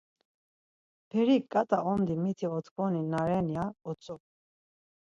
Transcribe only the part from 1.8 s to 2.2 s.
ondi